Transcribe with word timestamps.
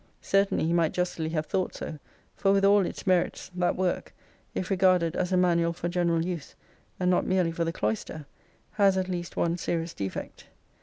Certainly 0.23 0.65
he 0.65 0.73
might 0.73 0.93
justly 0.93 1.29
have 1.29 1.45
thought 1.45 1.75
so: 1.75 1.99
for 2.35 2.51
with 2.51 2.65
all 2.65 2.87
its 2.87 3.05
merits 3.05 3.51
that 3.53 3.75
work, 3.75 4.15
if 4.55 4.71
regarded 4.71 5.15
as 5.15 5.31
a 5.31 5.37
manual 5.37 5.73
for 5.73 5.89
general 5.89 6.25
use, 6.25 6.55
and 6.99 7.11
not 7.11 7.23
merely 7.27 7.51
for 7.51 7.65
the 7.65 7.71
cloister, 7.71 8.25
has 8.71 8.97
at 8.97 9.09
least 9.09 9.37
one 9.37 9.57
serious 9.59 9.93
defect. 9.93 10.47